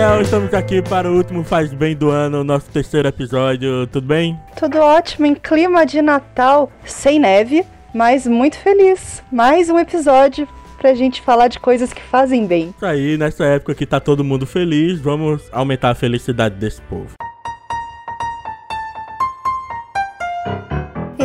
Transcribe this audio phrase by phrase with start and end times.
[0.00, 3.86] Daniel, estamos aqui para o último Faz Bem do ano, nosso terceiro episódio.
[3.88, 4.34] Tudo bem?
[4.58, 9.22] Tudo ótimo, em clima de Natal, sem neve, mas muito feliz.
[9.30, 12.72] Mais um episódio pra gente falar de coisas que fazem bem.
[12.74, 17.10] Isso aí, nessa época que tá todo mundo feliz, vamos aumentar a felicidade desse povo.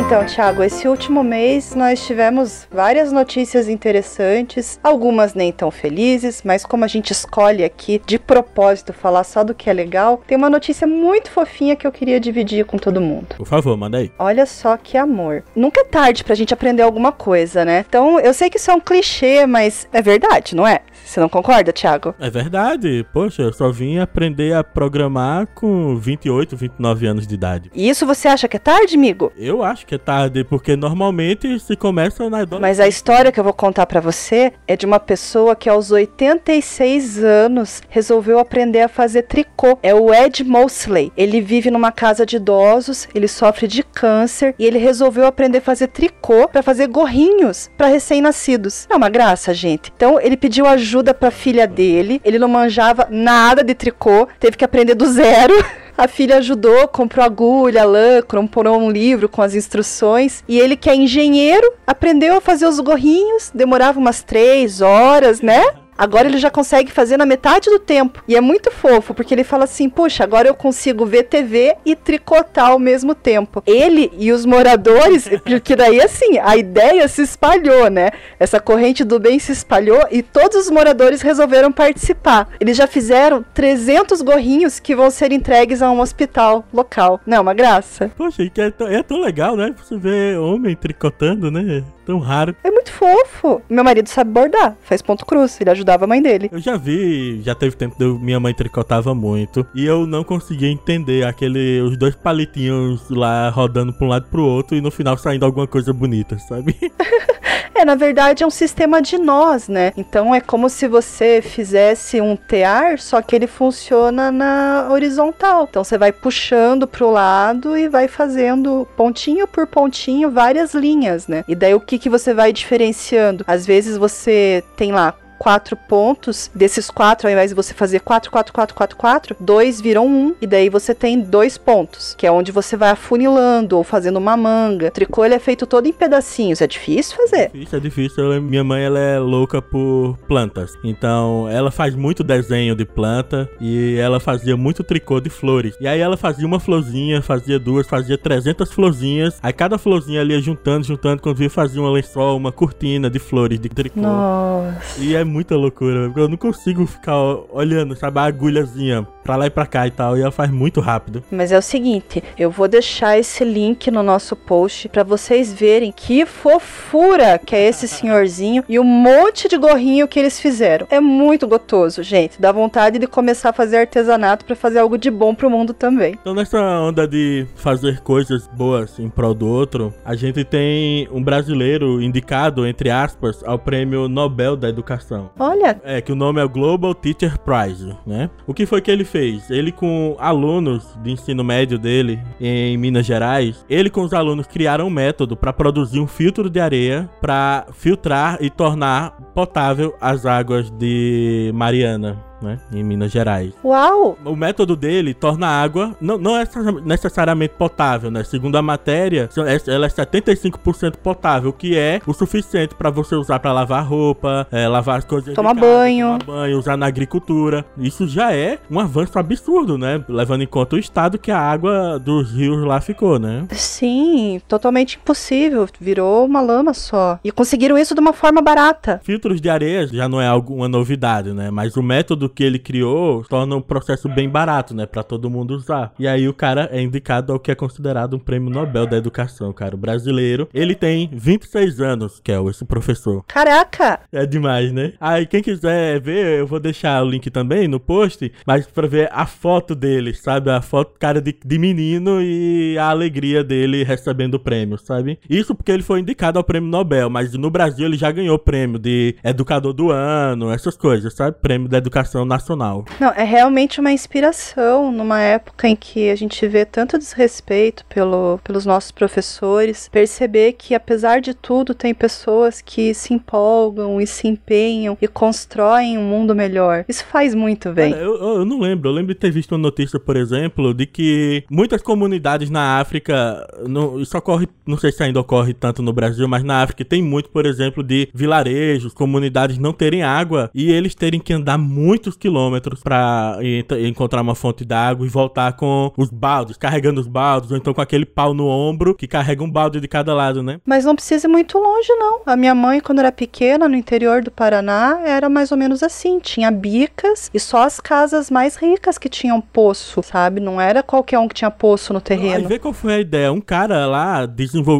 [0.06, 6.64] Então, Thiago, esse último mês nós tivemos várias notícias interessantes, algumas nem tão felizes, mas
[6.64, 10.48] como a gente escolhe aqui de propósito falar só do que é legal, tem uma
[10.48, 13.34] notícia muito fofinha que eu queria dividir com todo mundo.
[13.36, 14.12] Por favor, manda aí.
[14.16, 15.42] Olha só que amor.
[15.56, 17.84] Nunca é tarde pra gente aprender alguma coisa, né?
[17.88, 20.82] Então, eu sei que isso é um clichê, mas é verdade, não é?
[21.06, 22.14] Você não concorda, Thiago?
[22.18, 23.06] É verdade.
[23.12, 27.70] Poxa, eu só vim aprender a programar com 28, 29 anos de idade.
[27.72, 29.32] E isso você acha que é tarde, amigo?
[29.36, 32.60] Eu acho que é tarde, porque normalmente se começa na adolescência.
[32.60, 35.92] Mas a história que eu vou contar pra você é de uma pessoa que aos
[35.92, 39.78] 86 anos resolveu aprender a fazer tricô.
[39.82, 41.12] É o Ed Mosley.
[41.16, 45.62] Ele vive numa casa de idosos, ele sofre de câncer e ele resolveu aprender a
[45.62, 48.86] fazer tricô pra fazer gorrinhos pra recém-nascidos.
[48.90, 49.92] É uma graça, gente.
[49.94, 52.20] Então ele pediu ajuda pra filha dele.
[52.24, 55.54] Ele não manjava nada de tricô, teve que aprender do zero.
[55.96, 60.44] A filha ajudou, comprou agulha, lã, comprou um livro com as instruções.
[60.46, 63.50] E ele, que é engenheiro, aprendeu a fazer os gorrinhos.
[63.54, 65.64] Demorava umas três horas, né?
[65.96, 68.22] Agora ele já consegue fazer na metade do tempo.
[68.28, 71.94] E é muito fofo, porque ele fala assim: puxa, agora eu consigo ver TV e
[71.94, 73.62] tricotar ao mesmo tempo.
[73.66, 78.10] Ele e os moradores, porque daí assim, a ideia se espalhou, né?
[78.38, 82.48] Essa corrente do bem se espalhou e todos os moradores resolveram participar.
[82.60, 87.20] Eles já fizeram 300 gorrinhos que vão ser entregues a um hospital local.
[87.26, 88.10] Não, é uma graça.
[88.16, 89.74] Poxa, é, tão, é tão legal, né?
[89.76, 91.82] Você vê homem tricotando, né?
[92.06, 92.54] Tão raro.
[92.62, 93.60] É muito fofo.
[93.68, 96.48] Meu marido sabe bordar, faz ponto cruz, ele ajudava a mãe dele.
[96.52, 100.70] Eu já vi, já teve tempo que minha mãe tricotava muito e eu não conseguia
[100.70, 104.90] entender aquele os dois palitinhos lá rodando pra um lado e pro outro e no
[104.90, 106.76] final saindo alguma coisa bonita, sabe?
[107.76, 109.92] É, na verdade é um sistema de nós, né?
[109.98, 115.66] Então é como se você fizesse um tear, só que ele funciona na horizontal.
[115.68, 121.44] Então você vai puxando pro lado e vai fazendo pontinho por pontinho várias linhas, né?
[121.46, 123.44] E daí o que que você vai diferenciando?
[123.46, 128.30] Às vezes você tem lá quatro pontos, desses quatro, ao invés de você fazer quatro,
[128.30, 132.30] quatro, quatro, quatro, quatro, dois viram um, e daí você tem dois pontos, que é
[132.32, 134.88] onde você vai afunilando ou fazendo uma manga.
[134.88, 137.50] O tricô ele é feito todo em pedacinhos, é difícil fazer.
[137.52, 138.24] Difícil, é difícil.
[138.24, 140.72] Eu lembro- minha mãe ela é louca por plantas.
[140.84, 145.74] Então, ela faz muito desenho de planta e ela fazia muito tricô de flores.
[145.80, 149.38] E aí ela fazia uma florzinha, fazia duas, fazia 300 florzinhas.
[149.42, 153.18] Aí cada florzinha ali ia juntando, juntando, quando via fazia uma lençol, uma cortina de
[153.18, 154.00] flores de tricô.
[154.00, 155.00] Nossa.
[155.00, 157.16] E é muita loucura, porque eu não consigo ficar
[157.50, 160.16] olhando, sabe, a agulhazinha pra lá e pra cá e tal.
[160.16, 161.22] E ela faz muito rápido.
[161.30, 165.92] Mas é o seguinte, eu vou deixar esse link no nosso post pra vocês verem
[165.92, 170.86] que fofura que é esse senhorzinho e o monte de gorrinho que eles fizeram.
[170.90, 172.40] É muito gostoso, gente.
[172.40, 176.16] Dá vontade de começar a fazer artesanato pra fazer algo de bom pro mundo também.
[176.20, 181.22] Então, nessa onda de fazer coisas boas em prol do outro, a gente tem um
[181.22, 185.15] brasileiro indicado, entre aspas, ao prêmio Nobel da Educação.
[185.38, 188.30] Olha, É, que o nome é o Global Teacher Prize, né?
[188.46, 189.50] O que foi que ele fez?
[189.50, 194.86] Ele com alunos de ensino médio dele em Minas Gerais, ele com os alunos criaram
[194.86, 200.70] um método para produzir um filtro de areia para filtrar e tornar potável as águas
[200.70, 203.52] de Mariana, né, em Minas Gerais.
[203.64, 204.18] uau!
[204.24, 206.44] O método dele torna a água não, não é
[206.84, 208.24] necessariamente potável, né?
[208.24, 213.38] Segundo a matéria, é- ela é 75% potável, que é o suficiente para você usar
[213.38, 215.34] para lavar roupa, é, lavar as coisas.
[215.34, 216.18] Tomar banho.
[216.18, 217.64] Tomar banho, usar na agricultura.
[217.78, 220.02] Isso já é um avanço absurdo, né?
[220.08, 223.46] Levando em conta o estado que a água dos rios lá ficou, né?
[223.52, 225.66] Sim, totalmente impossível.
[225.80, 227.18] Virou uma lama só.
[227.24, 229.00] E conseguiram isso de uma forma barata.
[229.04, 231.50] Filtros de areia já não é alguma novidade, né?
[231.50, 234.86] Mas o método que ele criou torna um processo bem barato, né?
[234.86, 235.92] Pra todo mundo usar.
[235.98, 239.52] E aí o cara é indicado ao que é considerado um prêmio Nobel da Educação,
[239.52, 239.74] cara.
[239.74, 240.48] O brasileiro.
[240.52, 243.24] Ele tem 26 anos, que é esse professor.
[243.26, 244.00] Caraca!
[244.12, 244.92] É demais, né?
[245.00, 249.08] Aí quem quiser ver, eu vou deixar o link também no post, mas pra ver
[249.12, 250.50] a foto dele, sabe?
[250.50, 255.18] A foto, cara de, de menino e a alegria dele recebendo o prêmio, sabe?
[255.28, 258.78] Isso porque ele foi indicado ao prêmio Nobel, mas no Brasil ele já ganhou prêmio
[258.78, 261.36] de educador do ano, essas coisas, sabe?
[261.40, 262.84] Prêmio da educação educação nacional.
[262.98, 268.38] Não, é realmente uma inspiração numa época em que a gente vê tanto desrespeito pelo,
[268.42, 274.26] pelos nossos professores, perceber que apesar de tudo tem pessoas que se empolgam e se
[274.28, 276.84] empenham e constroem um mundo melhor.
[276.88, 277.92] Isso faz muito bem.
[277.92, 280.86] Cara, eu, eu não lembro, eu lembro de ter visto uma notícia, por exemplo, de
[280.86, 285.92] que muitas comunidades na África, não, isso ocorre, não sei se ainda ocorre tanto no
[285.92, 290.70] Brasil, mas na África tem muito, por exemplo, de vilarejos, comunidades não terem água e
[290.70, 291.58] eles terem que andar
[292.06, 293.38] muitos quilômetros para
[293.86, 297.80] encontrar uma fonte d'água e voltar com os baldes, carregando os baldes, ou então com
[297.80, 300.60] aquele pau no ombro que carrega um balde de cada lado, né?
[300.64, 302.20] Mas não precisa ir muito longe, não.
[302.24, 306.20] A minha mãe, quando era pequena, no interior do Paraná, era mais ou menos assim.
[306.20, 310.40] Tinha bicas e só as casas mais ricas que tinham poço, sabe?
[310.40, 312.36] Não era qualquer um que tinha poço no terreno.
[312.36, 313.32] Aí vê qual foi a ideia.
[313.32, 314.28] Um cara lá,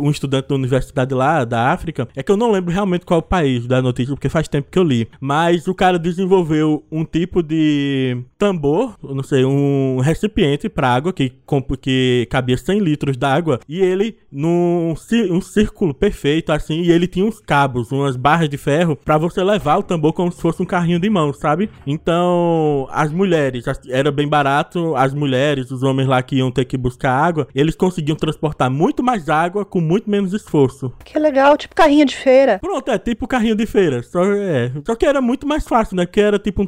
[0.03, 3.23] um estudante da universidade lá da África, é que eu não lembro realmente qual o
[3.23, 5.09] país da notícia, porque faz tempo que eu li.
[5.21, 11.33] Mas o cara desenvolveu um tipo de tambor, não sei, um recipiente para água que,
[11.81, 14.95] que cabia 100 litros d'água e ele num
[15.31, 19.43] um círculo perfeito assim e ele tinha uns cabos, umas barras de ferro para você
[19.43, 21.71] levar o tambor como se fosse um carrinho de mão, sabe?
[21.87, 26.77] Então, as mulheres, era bem barato, as mulheres, os homens lá que iam ter que
[26.77, 30.93] buscar água, eles conseguiam transportar muito mais água com muito menos esforço.
[31.03, 32.59] Que legal, tipo carrinho de feira.
[32.59, 36.05] Pronto, é tipo carrinho de feira, só é, só que era muito mais fácil, né?
[36.05, 36.67] Que era tipo um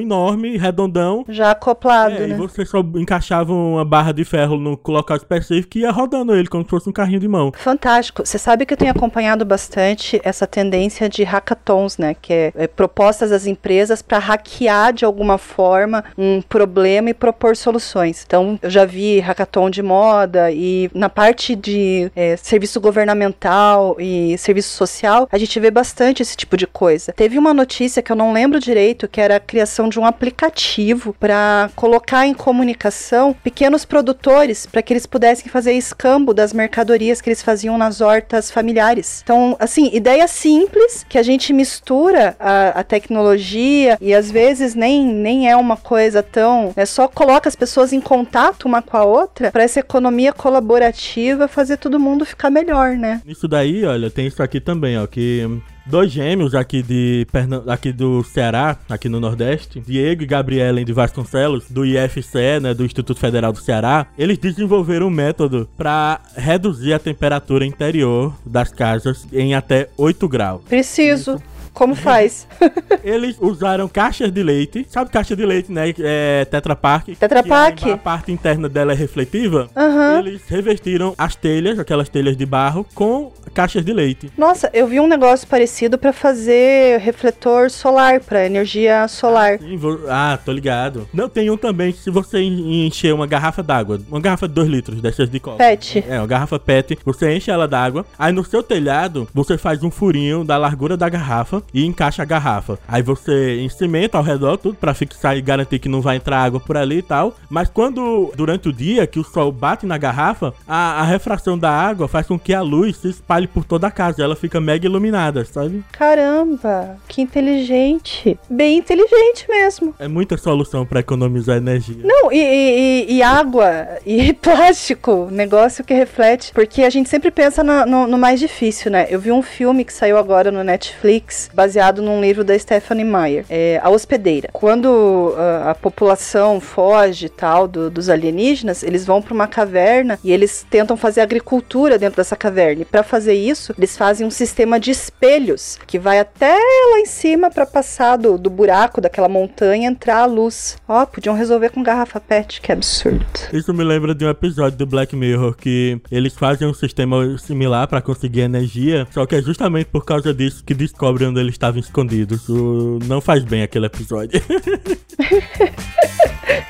[0.00, 2.34] enorme, redondão, já acoplado, é, né?
[2.34, 6.48] E você só encaixava uma barra de ferro no local específico e ia rodando ele
[6.48, 7.52] como se fosse um carrinho de mão.
[7.56, 8.24] Fantástico.
[8.24, 12.14] Você sabe que eu tenho acompanhado bastante essa tendência de hackathons, né?
[12.20, 17.56] Que é, é propostas das empresas para hackear de alguma forma um problema e propor
[17.56, 18.24] soluções.
[18.26, 24.36] Então, eu já vi hackathon de moda e na parte de é, serviço governamental e
[24.38, 27.12] serviço social, a gente vê bastante esse tipo de coisa.
[27.12, 31.14] Teve uma notícia que eu não lembro direito, que era a criação de um aplicativo
[31.18, 37.28] para colocar em comunicação pequenos produtores para que eles pudessem fazer escambo das mercadorias que
[37.28, 39.20] eles faziam nas hortas familiares.
[39.22, 45.06] Então, assim, ideia simples que a gente mistura a, a tecnologia e às vezes nem,
[45.06, 46.72] nem é uma coisa tão.
[46.76, 51.48] É só coloca as pessoas em contato uma com a outra para essa economia colaborativa
[51.48, 53.20] fazer todo mundo ficar melhor, né?
[53.26, 55.48] Isso daí, olha, tem isso aqui também, ó, que
[55.86, 57.26] dois gêmeos aqui de
[57.66, 62.84] aqui do Ceará, aqui no Nordeste, Diego e Gabriela de Vasconcelos, do IFCE, né, do
[62.84, 69.26] Instituto Federal do Ceará, eles desenvolveram um método para reduzir a temperatura interior das casas
[69.32, 70.62] em até 8 graus.
[70.62, 71.34] Preciso.
[71.34, 72.46] Isso como faz?
[73.02, 74.86] Eles usaram caixas de leite.
[74.88, 75.92] Sabe caixa de leite, né?
[75.98, 77.16] É Tetra Pak.
[77.16, 77.90] Tetra Pak.
[77.90, 79.68] A, parte interna dela é refletiva.
[79.74, 80.18] Uhum.
[80.18, 84.30] Eles revestiram as telhas, aquelas telhas de barro, com caixas de leite.
[84.36, 89.58] Nossa, eu vi um negócio parecido para fazer refletor solar, para energia solar.
[89.58, 89.98] Sim, vou...
[90.08, 91.08] Ah, tô ligado.
[91.12, 94.68] Não, tem um também que se você encher uma garrafa d'água, uma garrafa de 2
[94.68, 95.58] litros dessas de copo.
[95.58, 96.04] PET.
[96.08, 99.90] É, uma garrafa PET, você enche ela d'água, aí no seu telhado você faz um
[99.90, 102.78] furinho da largura da garrafa e encaixa a garrafa.
[102.86, 106.60] Aí você encimenta ao redor tudo para fixar e garantir que não vai entrar água
[106.60, 107.34] por ali e tal.
[107.48, 111.70] Mas quando durante o dia que o sol bate na garrafa, a, a refração da
[111.70, 114.22] água faz com que a luz se espalhe por toda a casa.
[114.22, 115.84] Ela fica mega iluminada, sabe?
[115.92, 118.38] Caramba, que inteligente.
[118.48, 119.94] Bem inteligente mesmo.
[119.98, 122.02] É muita solução para economizar energia.
[122.02, 126.52] Não, e, e, e, água e plástico, negócio que reflete.
[126.52, 129.06] Porque a gente sempre pensa no, no, no mais difícil, né?
[129.08, 133.44] Eu vi um filme que saiu agora no Netflix, baseado num livro da Stephanie Meyer,
[133.48, 134.48] é, A Hospedeira.
[134.52, 140.32] Quando a, a população foge tal do, dos alienígenas, eles vão para uma caverna e
[140.32, 142.82] eles tentam fazer agricultura dentro dessa caverna.
[142.82, 146.52] E para fazer isso, eles fazem um sistema de espelhos que vai até
[146.90, 150.76] lá em cima para passar do, do buraco daquela montanha entrar a luz.
[150.88, 153.24] Ó, oh, podiam resolver com garrafa PET, que absurdo.
[153.52, 157.86] Isso me lembra de um episódio do Black Mirror que eles fazem um sistema similar
[157.88, 161.80] para conseguir energia, só que é justamente por causa disso que descobrem onde eles estavam
[161.80, 162.48] escondidos.
[162.48, 162.98] O...
[163.06, 164.42] Não faz bem aquele episódio.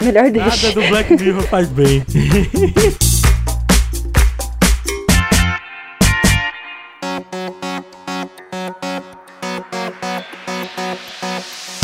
[0.00, 0.48] Melhor deixar.
[0.48, 2.02] Nada do Black Mirror faz bem.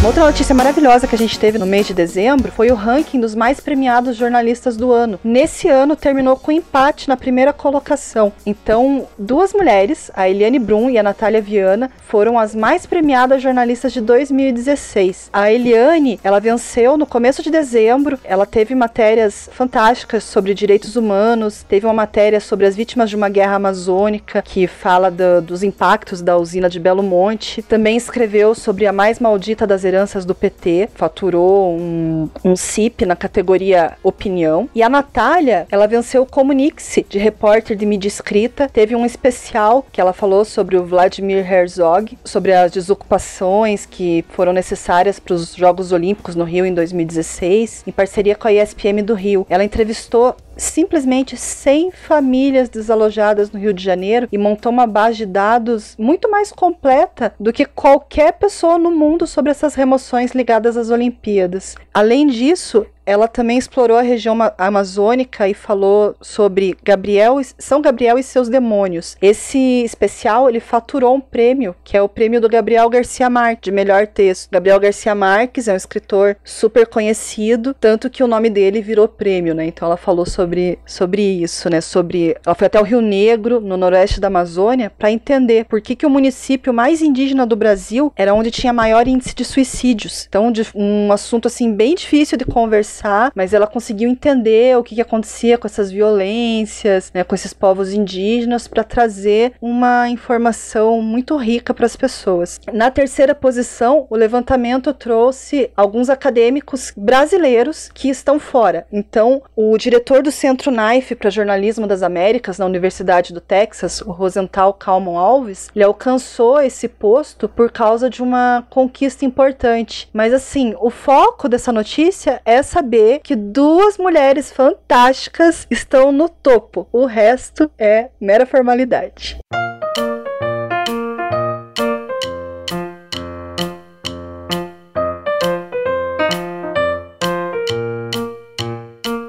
[0.08, 3.34] outra notícia maravilhosa que a gente teve no mês de dezembro foi o ranking dos
[3.34, 5.20] mais premiados jornalistas do ano.
[5.22, 8.32] Nesse ano terminou com empate na primeira colocação.
[8.46, 13.92] Então, duas mulheres, a Eliane Brum e a Natália Viana, foram as mais premiadas jornalistas
[13.92, 15.28] de 2016.
[15.30, 21.66] A Eliane, ela venceu no começo de dezembro, ela teve matérias fantásticas sobre direitos humanos,
[21.68, 26.22] teve uma matéria sobre as vítimas de uma guerra amazônica, que fala do, dos impactos
[26.22, 30.34] da usina de Belo Monte, também escreveu sobre a mais maldita das heranças lideranças do
[30.34, 34.68] PT, faturou um, um CIP na categoria opinião.
[34.74, 38.68] E a Natália, ela venceu o Comunique-se, de repórter de mídia escrita.
[38.68, 44.52] Teve um especial que ela falou sobre o Vladimir Herzog, sobre as desocupações que foram
[44.52, 49.14] necessárias para os Jogos Olímpicos no Rio em 2016, em parceria com a ESPM do
[49.14, 49.46] Rio.
[49.50, 55.26] Ela entrevistou simplesmente 100 famílias desalojadas no Rio de Janeiro e montou uma base de
[55.26, 60.90] dados muito mais completa do que qualquer pessoa no mundo sobre essas remoções ligadas às
[60.90, 61.74] Olimpíadas.
[61.94, 68.22] Além disso, ela também explorou a região amazônica e falou sobre Gabriel, São Gabriel e
[68.22, 69.16] seus demônios.
[69.22, 73.72] Esse especial ele faturou um prêmio, que é o prêmio do Gabriel Garcia Marques, de
[73.72, 74.50] melhor texto.
[74.50, 79.54] Gabriel Garcia Marques é um escritor super conhecido, tanto que o nome dele virou prêmio,
[79.54, 79.64] né?
[79.64, 81.80] Então ela falou sobre, sobre isso, né?
[81.80, 85.96] Sobre ela foi até o Rio Negro, no noroeste da Amazônia, para entender por que,
[85.96, 90.26] que o município mais indígena do Brasil era onde tinha maior índice de suicídios.
[90.28, 94.82] Então, de, um assunto assim bem difícil de conversar conversar, mas ela conseguiu entender o
[94.82, 101.00] que, que acontecia com essas violências, né, com esses povos indígenas, para trazer uma informação
[101.00, 102.60] muito rica para as pessoas.
[102.72, 108.86] Na terceira posição, o levantamento trouxe alguns acadêmicos brasileiros que estão fora.
[108.92, 114.10] Então, o diretor do Centro Knife para Jornalismo das Américas na Universidade do Texas, o
[114.10, 120.08] Rosenthal Kalman Alves, ele alcançou esse posto por causa de uma conquista importante.
[120.12, 126.26] Mas assim, o foco dessa notícia é saber saber que duas mulheres fantásticas estão no
[126.26, 126.88] topo.
[126.90, 129.38] O resto é mera formalidade.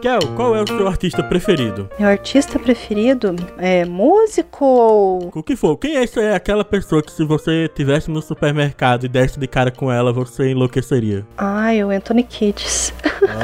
[0.01, 1.89] Kel, qual é o seu artista preferido?
[1.99, 5.31] Meu artista preferido é músico ou.
[5.35, 5.75] O que for?
[5.77, 9.71] Quem é, é aquela pessoa que se você tivesse no supermercado e desse de cara
[9.71, 11.25] com ela, você enlouqueceria?
[11.37, 12.93] Ah, o Anthony Kids.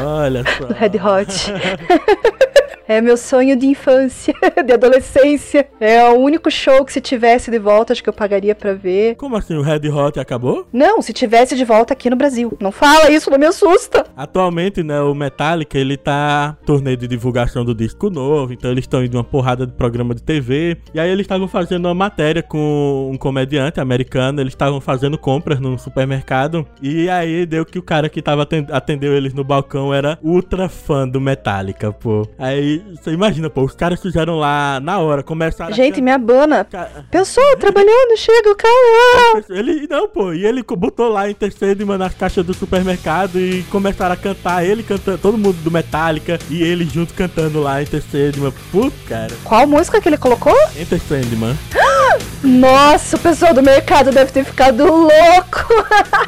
[0.01, 0.65] Olha só.
[0.65, 2.45] Do Red Hot.
[2.87, 5.67] É meu sonho de infância, de adolescência.
[5.79, 9.15] É o único show que se tivesse de volta, acho que eu pagaria para ver.
[9.15, 10.67] Como assim, o Red Hot acabou?
[10.71, 12.55] Não, se tivesse de volta aqui no Brasil.
[12.59, 14.05] Não fala isso, não me assusta.
[14.15, 19.03] Atualmente, né, o Metallica, ele tá torneio de divulgação do disco novo, então eles estão
[19.03, 20.77] indo uma porrada de programa de TV.
[20.93, 25.59] E aí eles estavam fazendo uma matéria com um comediante americano, eles estavam fazendo compras
[25.59, 26.67] num supermercado.
[26.81, 31.07] E aí deu que o cara que tava atendeu eles no balcão era ultra fã
[31.07, 32.27] do Metallica, pô.
[32.37, 35.73] Aí você imagina, pô, os caras fizeram lá na hora, começaram.
[35.73, 36.03] Gente, a...
[36.03, 36.67] me abana.
[37.11, 39.45] Pessoa trabalhando, chega o cara.
[39.49, 44.13] Ele, não, pô, e ele botou lá em terceiro na caixa do supermercado e começaram
[44.13, 48.53] a cantar, ele cantando, todo mundo do Metallica e ele junto cantando lá em terceiro,
[48.71, 49.33] puto, cara.
[49.43, 50.55] Qual música que ele colocou?
[50.77, 51.55] Enter Sandman.
[52.43, 55.44] Nossa, o pessoal do mercado deve ter ficado louco.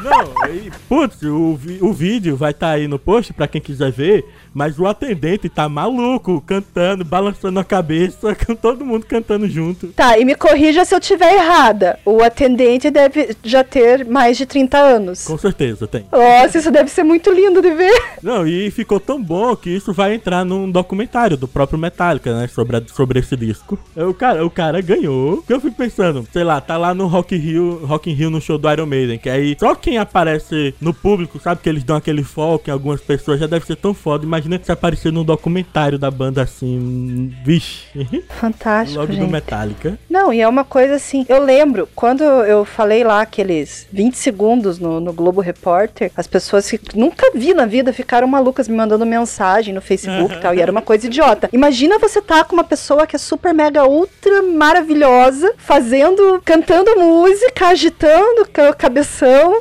[0.02, 3.90] Não, e, putz, o, o vídeo vai estar tá aí no post pra quem quiser
[3.90, 4.24] ver.
[4.54, 9.88] Mas o atendente tá maluco, cantando, balançando a cabeça, com todo mundo cantando junto.
[9.88, 11.98] Tá, e me corrija se eu tiver errada.
[12.04, 15.24] O atendente deve já ter mais de 30 anos.
[15.24, 16.06] Com certeza, tem.
[16.10, 18.02] Nossa, isso deve ser muito lindo de ver.
[18.22, 22.48] Não, e ficou tão bom que isso vai entrar num documentário do próprio Metallica, né?
[22.48, 23.78] Sobre, a, sobre esse disco.
[23.96, 25.44] O cara, o cara ganhou.
[25.48, 28.58] Eu fico pensando, sei lá, tá lá no Rock Rio, Rock in Rio no show
[28.58, 32.22] do Iron Maiden, que aí só quem aparece no público, sabe que eles dão aquele
[32.22, 34.24] foco em algumas pessoas, já deve ser tão foda.
[34.24, 37.86] Imagina se aparecer num documentário da banda assim, vixe.
[38.28, 39.24] Fantástico, Logo gente.
[39.24, 39.98] do Metallica.
[40.08, 44.78] Não, e é uma coisa assim, eu lembro, quando eu falei lá aqueles 20 segundos
[44.78, 49.04] no, no Globo Repórter, as pessoas que nunca vi na vida ficaram malucas me mandando
[49.06, 51.48] mensagem no Facebook e tal, e era uma coisa idiota.
[51.52, 57.68] Imagina você tá com uma pessoa que é super mega ultra maravilhosa, fazendo, cantando música,
[57.68, 58.74] agitando o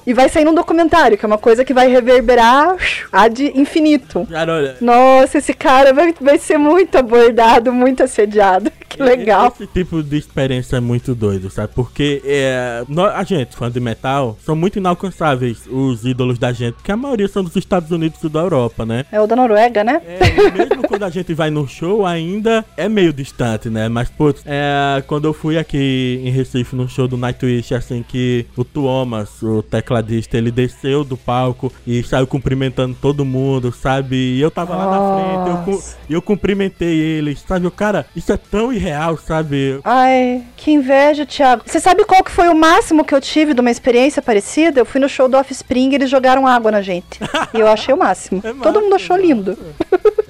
[0.06, 2.76] e vai sair num documentário, que é uma coisa que vai reverberar
[3.12, 4.28] ad infinito.
[4.30, 8.72] Cara, olha, nossa, esse cara vai, vai ser muito abordado, muito assediado.
[8.88, 9.54] Que legal.
[9.54, 11.74] Esse tipo de experiência é muito doido, sabe?
[11.76, 12.84] Porque é,
[13.14, 17.28] a gente, fã de metal, são muito inalcançáveis os ídolos da gente, porque a maioria
[17.28, 19.06] são dos Estados Unidos e da Europa, né?
[19.12, 20.02] É o da Noruega, né?
[20.08, 23.90] É, mesmo quando a gente vai no show, ainda é meio distante, né?
[23.90, 28.46] Mas, putz, é, quando eu fui aqui em Recife no show do Nightwish, assim, que
[28.56, 34.16] o Thomas, o tecladista, ele desceu do palco e saiu cumprimentando todo mundo, sabe?
[34.16, 37.68] E eu tava lá na frente, eu, eu cumprimentei ele, sabe?
[37.68, 39.80] O cara, isso é tão irreal, sabe?
[39.84, 41.64] Ai, que inveja, Thiago.
[41.66, 44.80] Você sabe qual que foi o máximo que eu tive de uma experiência parecida?
[44.80, 47.20] Eu fui no show do Offspring e eles jogaram água na gente.
[47.54, 48.42] e eu achei o máximo.
[48.44, 49.58] É Todo mundo achou lindo.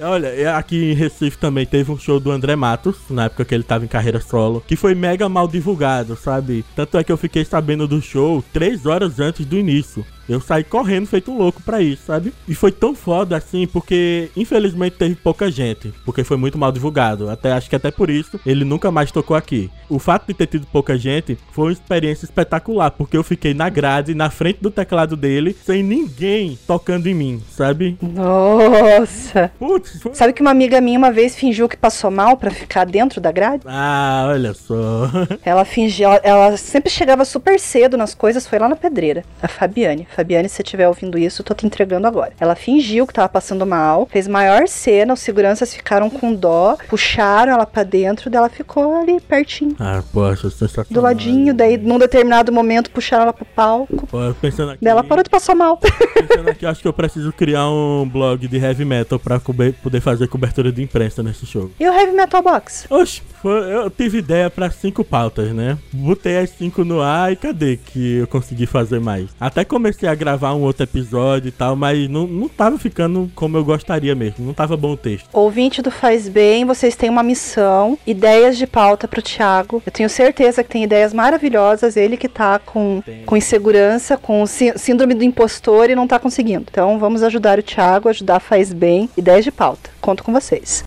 [0.00, 3.52] Olha, é, aqui em Recife também teve um show do André Matos, na época que
[3.52, 6.64] ele tava em carreira solo, que foi mega mal divulgado, sabe?
[6.76, 10.06] Tanto é que eu fiquei sabendo do show três horas antes do início.
[10.28, 12.32] Eu saí correndo, feito um louco pra isso, sabe?
[12.46, 17.30] E foi tão foda assim, porque infelizmente teve pouca gente, porque foi muito mal divulgado.
[17.30, 19.70] Até acho que até por isso ele nunca mais tocou aqui.
[19.88, 23.68] O fato de ter tido pouca gente foi uma experiência espetacular, porque eu fiquei na
[23.68, 27.96] grade, na frente do teclado dele, sem ninguém tocando em mim, sabe?
[28.02, 29.50] Nossa!
[29.58, 30.14] Putz, foi...
[30.14, 33.32] Sabe que uma amiga minha uma vez fingiu que passou mal pra ficar dentro da
[33.32, 33.62] grade?
[33.66, 35.10] Ah, olha só.
[35.42, 39.24] Ela fingiu, ela, ela sempre chegava super cedo nas coisas, foi lá na pedreira.
[39.42, 40.06] A Fabiane.
[40.18, 42.32] Fabiane, se você estiver ouvindo isso, eu tô te entregando agora.
[42.40, 47.52] Ela fingiu que tava passando mal, fez maior cena, os seguranças ficaram com dó, puxaram
[47.52, 49.76] ela pra dentro, dela ficou ali pertinho.
[49.78, 50.86] Ah, poxa, sensacional.
[50.90, 54.08] Do ladinho, daí num determinado momento puxaram ela pro palco.
[54.08, 55.76] Pô, pensando aqui, Daí ela parou de passar mal.
[55.78, 60.26] pensando aqui, acho que eu preciso criar um blog de heavy metal pra poder fazer
[60.26, 61.70] cobertura de imprensa nesse jogo.
[61.78, 62.86] e o Heavy Metal Box?
[62.90, 65.78] Oxe, foi- eu tive ideia pra cinco pautas, né?
[65.92, 69.28] Botei as cinco no ar e cadê que eu consegui fazer mais?
[69.40, 73.56] Até comecei a gravar um outro episódio e tal, mas não, não tava ficando como
[73.56, 74.44] eu gostaria mesmo.
[74.46, 75.28] Não tava bom o texto.
[75.32, 79.82] Ouvinte do Faz Bem, vocês têm uma missão, ideias de pauta pro Thiago.
[79.84, 83.24] Eu tenho certeza que tem ideias maravilhosas, ele que tá com, Tem.
[83.24, 86.66] com insegurança, com sí- síndrome do impostor e não tá conseguindo.
[86.70, 89.90] Então vamos ajudar o Thiago, ajudar Faz Bem, ideias de pauta.
[90.00, 90.84] Conto com vocês.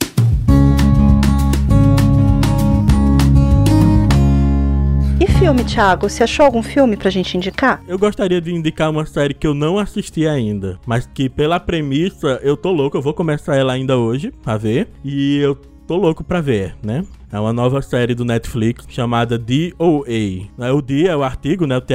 [5.24, 6.10] E filme, Thiago?
[6.10, 7.80] Você achou algum filme pra gente indicar?
[7.88, 12.40] Eu gostaria de indicar uma série que eu não assisti ainda, mas que pela premissa
[12.42, 14.88] eu tô louco, eu vou começar ela ainda hoje pra ver.
[15.06, 15.54] E eu
[15.86, 17.06] tô louco pra ver, né?
[17.32, 20.48] É uma nova série do Netflix chamada DOA.
[20.58, 21.78] Né, O D é o artigo, né?
[21.78, 21.94] O THE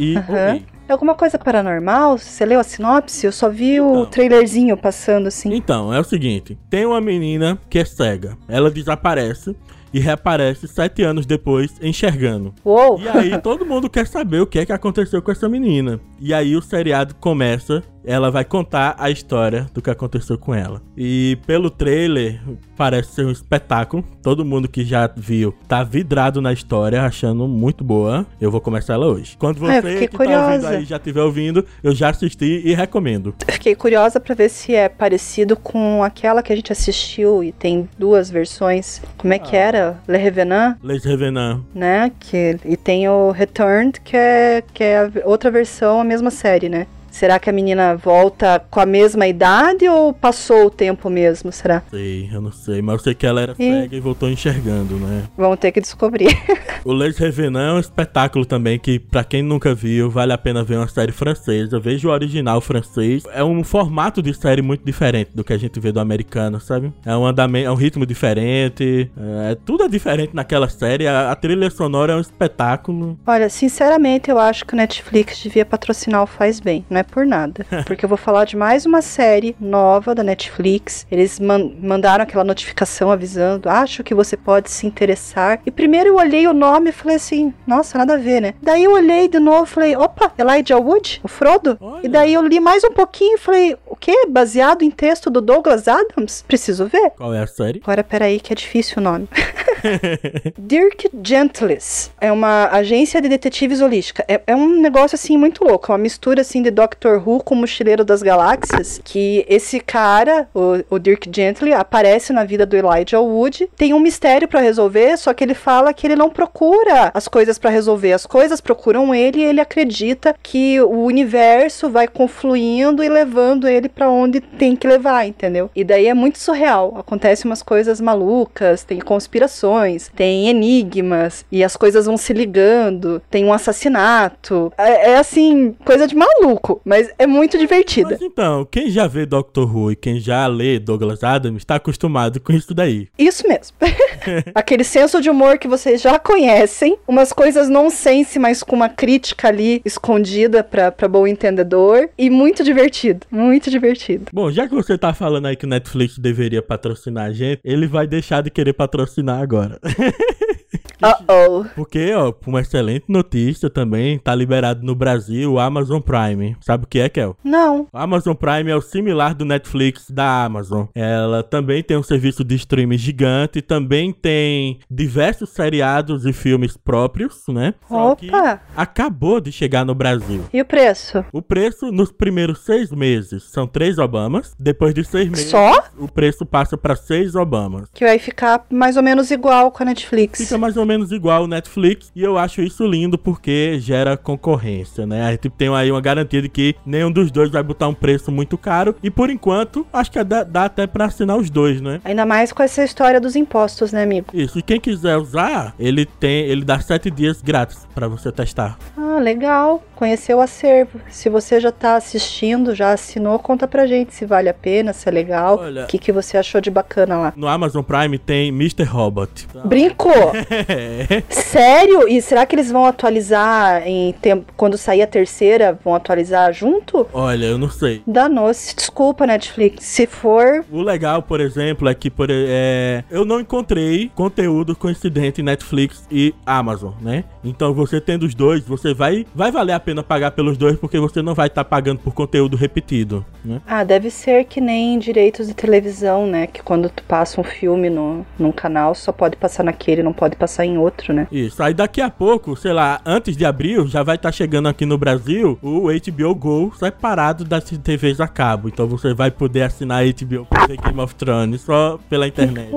[0.00, 0.54] e Aham.
[0.54, 0.60] OA.
[0.88, 2.18] É alguma coisa paranormal?
[2.18, 3.26] Você leu a sinopse?
[3.26, 4.06] Eu só vi o Então.
[4.06, 5.52] trailerzinho passando assim.
[5.54, 8.36] Então, é o seguinte: tem uma menina que é cega.
[8.48, 9.56] Ela desaparece
[9.92, 12.54] e reaparece sete anos depois enxergando.
[12.64, 13.00] Uou!
[13.00, 16.00] E aí todo mundo quer saber o que é que aconteceu com essa menina.
[16.20, 20.80] E aí o seriado começa, ela vai contar a história do que aconteceu com ela.
[20.96, 22.40] E pelo trailer
[22.76, 24.04] parece ser um espetáculo.
[24.22, 28.24] Todo mundo que já viu tá vidrado na história, achando muito boa.
[28.40, 29.36] Eu vou começar ela hoje.
[29.36, 30.68] Quando Ah, você fiquei que tá ouvindo curiosa.
[30.70, 33.34] aí já estiver ouvindo, eu já assisti e recomendo.
[33.50, 37.88] Fiquei curiosa pra ver se é parecido com aquela que a gente assistiu e tem
[37.98, 39.02] duas versões.
[39.18, 39.60] Como é que Ah.
[39.60, 39.98] era?
[40.06, 41.64] Le Revenant, Les Revenants.
[41.74, 42.12] né?
[42.20, 46.86] Que, e tem o Returned, que é, que é outra versão, a mesma série, né?
[47.16, 51.50] Será que a menina volta com a mesma idade ou passou o tempo mesmo?
[51.50, 51.82] Será?
[51.90, 54.96] Sei, eu não sei, mas eu sei que ela era E- cega e voltou enxergando,
[54.96, 55.22] né?
[55.34, 56.28] Vamos ter que descobrir.
[56.84, 60.62] O Les Revenants é um espetáculo também que, pra quem nunca viu, vale a pena
[60.62, 61.80] ver uma série francesa.
[61.80, 63.24] Veja o original francês.
[63.34, 66.92] É um formato de série muito diferente do que a gente vê do americano, sabe?
[67.04, 69.10] É um andamento, é um ritmo diferente.
[69.50, 71.08] É, tudo é diferente naquela série.
[71.08, 73.18] A, a trilha sonora é um espetáculo.
[73.26, 76.84] Olha, sinceramente, eu acho que o Netflix devia patrocinar o Faz Bem.
[76.88, 77.64] Não é por nada.
[77.86, 81.06] Porque eu vou falar de mais uma série nova da Netflix.
[81.10, 85.60] Eles man- mandaram aquela notificação avisando: acho que você pode se interessar.
[85.64, 88.54] E primeiro eu olhei o nome e falei assim: nossa, nada a ver, né?
[88.62, 91.20] Daí eu olhei de novo e falei: opa, Elijah Wood?
[91.22, 91.76] O Frodo?
[91.80, 92.00] Olha.
[92.04, 94.26] E daí eu li mais um pouquinho e falei: o quê?
[94.28, 96.44] Baseado em texto do Douglas Adams?
[96.46, 97.10] Preciso ver.
[97.16, 97.80] Qual é a série?
[97.82, 99.28] Agora, peraí, que é difícil o nome.
[100.58, 104.24] Dirk Gentles é uma agência de detetives holística.
[104.28, 107.54] É, é um negócio assim muito louco, é uma mistura assim de Doctor Who com
[107.54, 109.00] Mochileiro das Galáxias.
[109.04, 113.68] Que esse cara, o, o Dirk Gently, aparece na vida do Elijah Wood.
[113.76, 117.58] Tem um mistério pra resolver, só que ele fala que ele não procura as coisas
[117.58, 123.08] pra resolver, as coisas procuram ele e ele acredita que o universo vai confluindo e
[123.08, 125.70] levando ele pra onde tem que levar, entendeu?
[125.74, 126.94] E daí é muito surreal.
[126.96, 133.44] Acontecem umas coisas malucas, tem conspirações, tem enigmas e as coisas vão se ligando, tem
[133.44, 134.72] um assassinato.
[134.78, 138.10] É, é assim, coisa de maluco, mas é muito divertida.
[138.10, 142.40] Mas então, quem já vê Doctor Who e quem já lê Douglas Adams tá acostumado
[142.40, 143.08] com isso daí.
[143.18, 143.76] Isso mesmo.
[144.54, 149.48] Aquele senso de humor que vocês já conhecem, umas coisas nonsense, mas com uma crítica
[149.48, 152.08] ali escondida pra bom entendedor.
[152.16, 153.26] E muito divertido.
[153.30, 154.26] Muito divertido.
[154.32, 157.88] Bom, já que você tá falando aí que o Netflix deveria patrocinar a gente, ele
[157.88, 159.80] vai deixar de querer patrocinar agora.
[161.02, 161.64] Uh-oh.
[161.74, 166.56] Porque, ó, uma excelente notícia também, tá liberado no Brasil o Amazon Prime.
[166.60, 167.36] Sabe o que é, Kel?
[167.44, 167.86] Não.
[167.92, 170.86] O Amazon Prime é o similar do Netflix da Amazon.
[170.94, 177.42] Ela também tem um serviço de streaming gigante, também tem diversos seriados e filmes próprios,
[177.48, 177.74] né?
[177.90, 178.60] Opa!
[178.76, 180.44] acabou de chegar no Brasil.
[180.52, 181.24] E o preço?
[181.32, 184.54] O preço nos primeiros seis meses são três Obamas.
[184.58, 185.84] Depois de seis meses, Só?
[185.98, 187.88] o preço passa pra seis Obamas.
[187.92, 190.40] Que vai ficar mais ou menos igual com a Netflix.
[190.40, 192.10] Fica mais ou menos igual ao Netflix.
[192.14, 195.22] E eu acho isso lindo porque gera concorrência, né?
[195.24, 198.30] A gente tem aí uma garantia de que nenhum dos dois vai botar um preço
[198.30, 198.94] muito caro.
[199.02, 202.00] E por enquanto, acho que dá, dá até pra assinar os dois, né?
[202.04, 204.28] Ainda mais com essa história dos impostos, né, amigo?
[204.32, 204.58] Isso.
[204.58, 206.46] E quem quiser usar, ele tem.
[206.46, 208.78] Ele dá sete dias grátis para você testar.
[208.96, 209.82] Ah, legal.
[209.94, 211.00] Conhecer o acervo.
[211.08, 215.08] Se você já tá assistindo, já assinou, conta pra gente se vale a pena, se
[215.08, 215.58] é legal.
[215.84, 217.32] O que, que você achou de bacana lá?
[217.34, 218.84] No Amazon Prime tem Mr.
[218.84, 219.48] Robot.
[219.64, 220.32] Brincou!
[220.76, 221.22] é.
[221.28, 222.08] Sério?
[222.08, 224.52] E será que eles vão atualizar em tempo.
[224.56, 227.06] Quando sair a terceira, vão atualizar junto?
[227.12, 228.02] Olha, eu não sei.
[228.06, 228.74] Danou-se.
[228.74, 229.84] Desculpa, Netflix.
[229.84, 230.64] Se for.
[230.70, 236.06] O legal, por exemplo, é que por, é, eu não encontrei conteúdo coincidente em Netflix
[236.10, 237.24] e Amazon, né?
[237.42, 240.98] Então você tendo os dois, você vai, vai valer a pena pagar pelos dois porque
[240.98, 243.60] você não vai estar tá pagando por conteúdo repetido, né?
[243.66, 246.46] Ah, deve ser que nem direitos de televisão, né?
[246.46, 250.36] Que quando tu passa um filme no, num canal, só pode passar naquele, não pode
[250.36, 251.26] passar em outro, né?
[251.30, 251.62] Isso.
[251.62, 254.84] Aí daqui a pouco, sei lá, antes de abril, já vai estar tá chegando aqui
[254.84, 258.68] no Brasil o HBO Go separado das TVs a cabo.
[258.68, 262.70] Então você vai poder assinar HBO pra ver Game of Thrones só pela internet.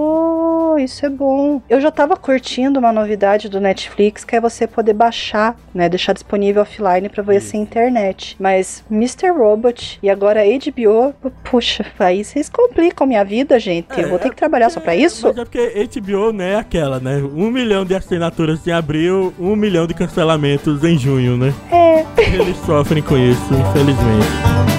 [0.84, 1.62] Isso é bom.
[1.70, 5.90] Eu já tava curtindo uma novidade do Netflix, que é você poder baixar, né?
[5.90, 8.36] Deixar disponível offline pra ver sem internet.
[8.40, 9.30] Mas Mr.
[9.30, 11.14] Robot e agora HBO,
[11.44, 13.88] puxa, aí vocês complicam minha vida, gente.
[14.00, 15.28] É, eu vou ter que trabalhar só pra isso?
[15.28, 17.18] Mas é porque HBO, né, é aquela, né?
[17.18, 21.54] Um milhão de assinaturas em abril, um milhão de cancelamentos em junho, né?
[21.72, 22.06] É.
[22.22, 24.79] Eles sofrem com isso, infelizmente.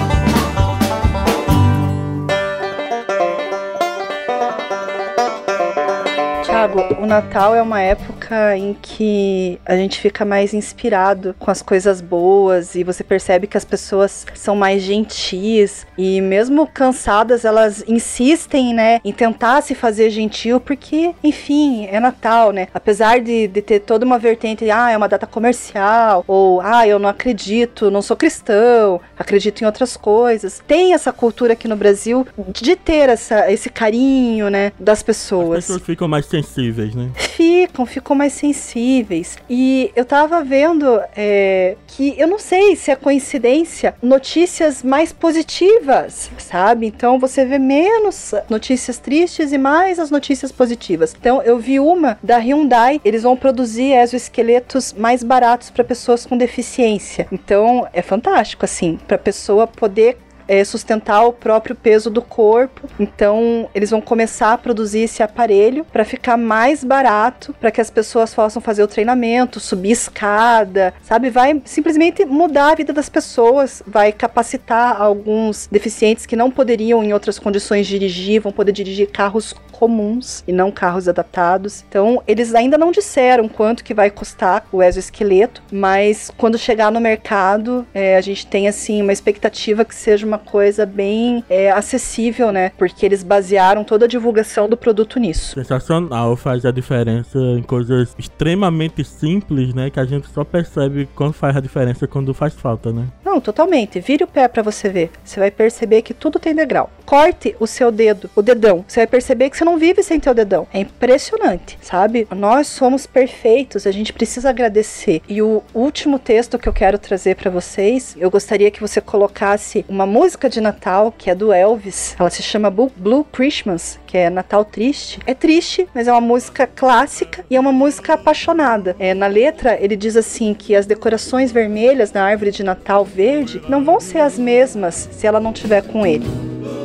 [6.71, 11.61] Tiago, o Natal é uma época em que a gente fica mais inspirado com as
[11.61, 17.83] coisas boas e você percebe que as pessoas são mais gentis e mesmo cansadas elas
[17.87, 22.67] insistem, né, em tentar se fazer gentil porque, enfim, é Natal, né?
[22.73, 26.97] Apesar de, de ter toda uma vertente, ah, é uma data comercial ou ah, eu
[26.97, 30.61] não acredito, não sou cristão, acredito em outras coisas.
[30.65, 35.59] Tem essa cultura aqui no Brasil de ter essa, esse carinho, né, das pessoas.
[35.59, 37.09] As pessoas ficam mais sensíveis sensíveis, né?
[37.15, 39.37] Ficam, ficam mais sensíveis.
[39.49, 46.29] E eu tava vendo é, que eu não sei se é coincidência, notícias mais positivas,
[46.37, 46.85] sabe?
[46.85, 51.15] Então você vê menos notícias tristes e mais as notícias positivas.
[51.19, 56.37] Então eu vi uma da Hyundai, eles vão produzir exoesqueletos mais baratos para pessoas com
[56.37, 57.27] deficiência.
[57.31, 60.17] Então é fantástico assim, para pessoa poder
[60.51, 62.89] é, sustentar o próprio peso do corpo.
[62.99, 67.89] Então, eles vão começar a produzir esse aparelho para ficar mais barato, para que as
[67.89, 71.29] pessoas possam fazer o treinamento, subir escada, sabe?
[71.29, 77.13] Vai simplesmente mudar a vida das pessoas, vai capacitar alguns deficientes que não poderiam em
[77.13, 81.83] outras condições dirigir, vão poder dirigir carros comuns e não carros adaptados.
[81.87, 86.99] Então, eles ainda não disseram quanto que vai custar o exoesqueleto, mas quando chegar no
[86.99, 92.51] mercado, é, a gente tem assim uma expectativa que seja uma coisa bem é, acessível,
[92.51, 92.71] né?
[92.77, 95.53] Porque eles basearam toda a divulgação do produto nisso.
[95.55, 99.89] Sensacional, faz a diferença em coisas extremamente simples, né?
[99.89, 103.07] Que a gente só percebe quando faz a diferença quando faz falta, né?
[103.23, 103.99] Não, totalmente.
[103.99, 105.11] Vire o pé para você ver.
[105.23, 106.89] Você vai perceber que tudo tem degrau.
[107.05, 108.83] Corte o seu dedo, o dedão.
[108.87, 110.67] Você vai perceber que você não vive sem teu dedão.
[110.73, 112.27] É impressionante, sabe?
[112.35, 115.21] Nós somos perfeitos, a gente precisa agradecer.
[115.27, 119.85] E o último texto que eu quero trazer para vocês, eu gostaria que você colocasse
[119.87, 122.15] uma música música de Natal, que é do Elvis.
[122.19, 125.19] Ela se chama Blue Christmas, que é Natal Triste.
[125.25, 128.95] É triste, mas é uma música clássica e é uma música apaixonada.
[128.99, 133.63] É, na letra, ele diz assim que as decorações vermelhas na árvore de Natal verde
[133.67, 136.27] não vão ser as mesmas se ela não tiver com ele.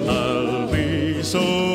[0.08, 1.65] I'll be so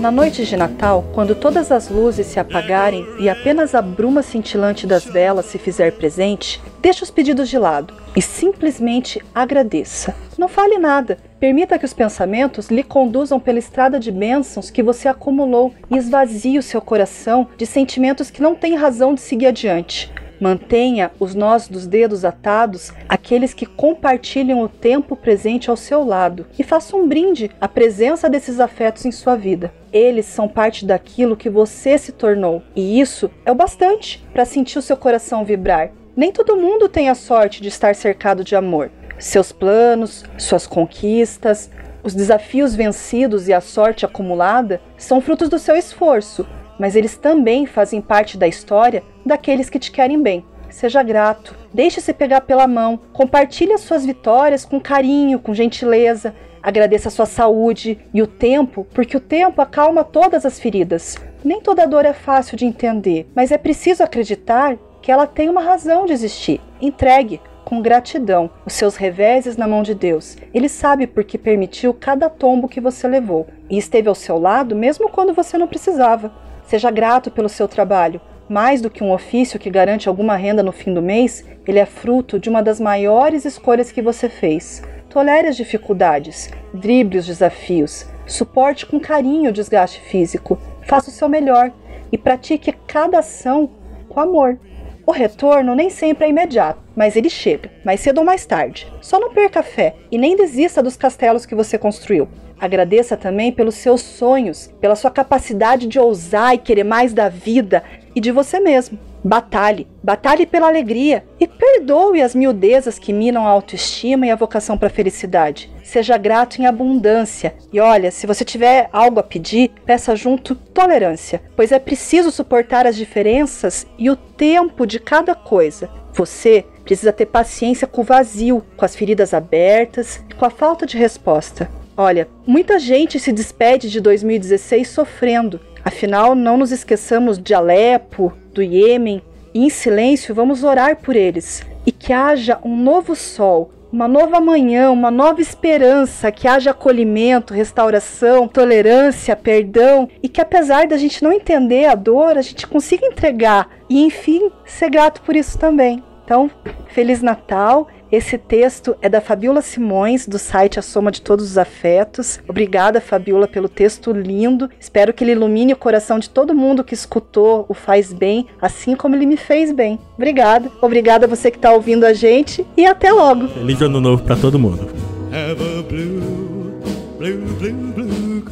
[0.00, 4.86] Na noite de Natal, quando todas as luzes se apagarem e apenas a bruma cintilante
[4.86, 10.14] das velas se fizer presente, deixe os pedidos de lado e simplesmente agradeça.
[10.38, 11.18] Não fale nada.
[11.38, 16.58] Permita que os pensamentos lhe conduzam pela estrada de bênçãos que você acumulou e esvazie
[16.58, 20.10] o seu coração de sentimentos que não têm razão de seguir adiante.
[20.40, 26.46] Mantenha os nós dos dedos atados aqueles que compartilham o tempo presente ao seu lado
[26.58, 29.70] e faça um brinde à presença desses afetos em sua vida.
[29.92, 34.78] Eles são parte daquilo que você se tornou, e isso é o bastante para sentir
[34.78, 35.90] o seu coração vibrar.
[36.16, 38.90] Nem todo mundo tem a sorte de estar cercado de amor.
[39.18, 41.70] Seus planos, suas conquistas,
[42.02, 46.46] os desafios vencidos e a sorte acumulada são frutos do seu esforço,
[46.78, 50.44] mas eles também fazem parte da história daqueles que te querem bem.
[50.70, 56.34] Seja grato, deixe-se pegar pela mão, compartilhe as suas vitórias com carinho, com gentileza.
[56.62, 61.16] Agradeça a sua saúde e o tempo, porque o tempo acalma todas as feridas.
[61.42, 65.62] Nem toda dor é fácil de entender, mas é preciso acreditar que ela tem uma
[65.62, 66.60] razão de existir.
[66.80, 70.36] Entregue com gratidão os seus reveses na mão de Deus.
[70.52, 74.76] Ele sabe por que permitiu cada tombo que você levou e esteve ao seu lado
[74.76, 76.32] mesmo quando você não precisava.
[76.66, 78.20] Seja grato pelo seu trabalho.
[78.50, 81.86] Mais do que um ofício que garante alguma renda no fim do mês, ele é
[81.86, 84.82] fruto de uma das maiores escolhas que você fez.
[85.08, 91.28] Tolere as dificuldades, drible os desafios, suporte com carinho o desgaste físico, faça o seu
[91.28, 91.70] melhor
[92.10, 93.70] e pratique cada ação
[94.08, 94.58] com amor.
[95.06, 98.92] O retorno nem sempre é imediato, mas ele chega, mais cedo ou mais tarde.
[99.00, 102.26] Só não perca a fé e nem desista dos castelos que você construiu.
[102.60, 107.82] Agradeça também pelos seus sonhos, pela sua capacidade de ousar e querer mais da vida
[108.14, 108.98] e de você mesmo.
[109.24, 114.76] Batalhe, batalhe pela alegria e perdoe as miudezas que minam a autoestima e a vocação
[114.76, 115.70] para a felicidade.
[115.82, 121.42] Seja grato em abundância e olha, se você tiver algo a pedir, peça junto tolerância,
[121.56, 125.90] pois é preciso suportar as diferenças e o tempo de cada coisa.
[126.12, 130.86] Você precisa ter paciência com o vazio, com as feridas abertas e com a falta
[130.86, 131.79] de resposta.
[132.02, 135.60] Olha, muita gente se despede de 2016 sofrendo.
[135.84, 139.20] Afinal, não nos esqueçamos de Alepo, do Iêmen,
[139.52, 141.62] e em silêncio vamos orar por eles.
[141.84, 147.52] E que haja um novo sol, uma nova manhã, uma nova esperança, que haja acolhimento,
[147.52, 153.04] restauração, tolerância, perdão e que apesar da gente não entender a dor, a gente consiga
[153.04, 156.02] entregar e enfim ser grato por isso também.
[156.24, 156.50] Então,
[156.86, 161.56] Feliz Natal esse texto é da Fabiola Simões, do site A Soma de Todos os
[161.56, 162.40] Afetos.
[162.48, 164.68] Obrigada, Fabiola, pelo texto lindo.
[164.80, 168.96] Espero que ele ilumine o coração de todo mundo que escutou o Faz Bem, assim
[168.96, 169.98] como ele me fez bem.
[170.16, 170.70] Obrigada.
[170.80, 173.46] Obrigada a você que está ouvindo a gente e até logo.
[173.48, 174.88] Feliz Ano Novo para todo mundo.
[175.32, 176.80] Have a blue,
[177.16, 178.42] blue, blue,